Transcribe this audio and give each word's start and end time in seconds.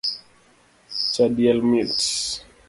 Cha 1.11 1.25
diel 1.37 1.59
mit 1.71 1.95